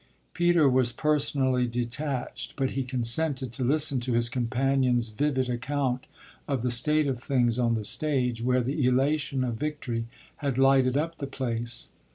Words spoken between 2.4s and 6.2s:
but he consented to listen to his companion's vivid account